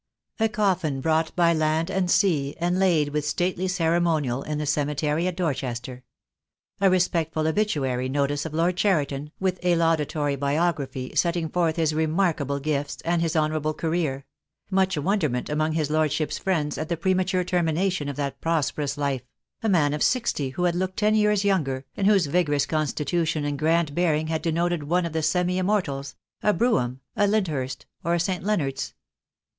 A 0.39 0.49
coffin 0.49 0.99
brought 0.99 1.35
by 1.35 1.53
land 1.53 1.91
and 1.91 2.09
sea, 2.09 2.55
and 2.59 2.79
laid 2.79 3.09
with 3.09 3.23
stately 3.23 3.67
ceremonial 3.67 4.41
in 4.41 4.57
the 4.57 4.65
cemetery 4.65 5.27
at 5.27 5.35
Dorchester. 5.35 6.03
A 6.79 6.89
respectful 6.89 7.47
obituary 7.47 8.09
notice 8.09 8.43
of 8.43 8.51
Lord 8.55 8.77
Cheriton, 8.77 9.31
with 9.39 9.59
a 9.63 9.75
laudatory 9.75 10.35
biography, 10.35 11.13
set 11.15 11.35
ting 11.35 11.49
forth 11.49 11.75
his 11.75 11.93
remarkable 11.93 12.59
gifts 12.59 13.03
and 13.05 13.21
his 13.21 13.35
honourable 13.35 13.75
career: 13.75 14.25
much 14.71 14.97
wonderment 14.97 15.49
among 15.51 15.73
his 15.73 15.91
Lordship's 15.91 16.39
friends 16.39 16.79
at 16.79 16.89
the 16.89 16.97
premature 16.97 17.43
termination 17.43 18.09
of 18.09 18.15
that 18.15 18.41
prosperous 18.41 18.97
life— 18.97 19.21
a 19.61 19.69
man 19.69 19.93
of 19.93 20.01
sixty 20.01 20.49
who 20.49 20.63
had 20.63 20.73
looked 20.73 20.97
ten 20.97 21.13
years 21.13 21.45
younger, 21.45 21.85
and 21.95 22.07
whose 22.07 22.25
vigorous 22.25 22.65
constitution 22.65 23.45
and 23.45 23.59
grand 23.59 23.93
bearing 23.93 24.29
had 24.29 24.41
denoted 24.41 24.81
one 24.81 25.05
of 25.05 25.13
the 25.13 25.21
semi 25.21 25.59
immortals— 25.59 26.15
a 26.41 26.51
Brougham, 26.53 27.01
a 27.15 27.27
Lyndhurst, 27.27 27.85
or 28.03 28.15
a 28.15 28.19
St. 28.19 28.43
Leonards. 28.43 28.95